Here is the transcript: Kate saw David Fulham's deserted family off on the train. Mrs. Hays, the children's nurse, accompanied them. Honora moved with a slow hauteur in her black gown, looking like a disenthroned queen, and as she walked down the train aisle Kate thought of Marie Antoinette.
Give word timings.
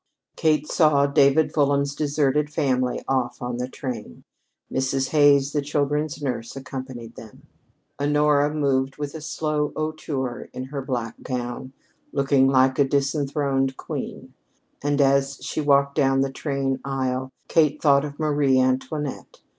Kate 0.35 0.67
saw 0.67 1.05
David 1.05 1.53
Fulham's 1.53 1.93
deserted 1.93 2.49
family 2.51 3.03
off 3.07 3.39
on 3.39 3.57
the 3.57 3.69
train. 3.69 4.23
Mrs. 4.73 5.09
Hays, 5.09 5.51
the 5.53 5.61
children's 5.61 6.23
nurse, 6.23 6.55
accompanied 6.55 7.15
them. 7.15 7.43
Honora 7.99 8.51
moved 8.51 8.97
with 8.97 9.13
a 9.13 9.21
slow 9.21 9.71
hauteur 9.75 10.49
in 10.53 10.63
her 10.63 10.81
black 10.81 11.21
gown, 11.21 11.73
looking 12.11 12.47
like 12.47 12.79
a 12.79 12.83
disenthroned 12.83 13.77
queen, 13.77 14.33
and 14.81 14.99
as 14.99 15.37
she 15.43 15.61
walked 15.61 15.93
down 15.93 16.21
the 16.21 16.31
train 16.33 16.79
aisle 16.83 17.29
Kate 17.47 17.79
thought 17.79 18.03
of 18.03 18.17
Marie 18.17 18.59
Antoinette. 18.59 19.41